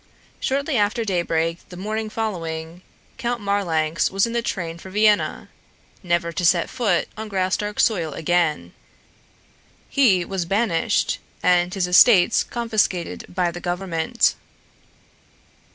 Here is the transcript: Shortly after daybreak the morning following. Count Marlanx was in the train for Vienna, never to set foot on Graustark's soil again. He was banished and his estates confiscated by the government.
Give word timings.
Shortly 0.39 0.77
after 0.77 1.05
daybreak 1.05 1.59
the 1.69 1.77
morning 1.77 2.09
following. 2.09 2.81
Count 3.19 3.39
Marlanx 3.39 4.09
was 4.09 4.25
in 4.25 4.33
the 4.33 4.41
train 4.41 4.79
for 4.79 4.89
Vienna, 4.89 5.49
never 6.01 6.31
to 6.31 6.43
set 6.43 6.71
foot 6.71 7.07
on 7.15 7.29
Graustark's 7.29 7.83
soil 7.85 8.11
again. 8.13 8.73
He 9.89 10.25
was 10.25 10.45
banished 10.45 11.19
and 11.43 11.71
his 11.71 11.85
estates 11.85 12.43
confiscated 12.43 13.25
by 13.29 13.51
the 13.51 13.61
government. 13.61 14.33